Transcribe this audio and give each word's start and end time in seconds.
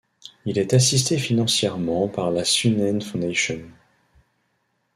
Il 0.45 0.57
est 0.57 0.73
assisté 0.73 1.19
financièrement 1.19 2.07
par 2.07 2.31
la 2.31 2.43
Sunnen 2.43 3.03
Foundation. 3.03 3.61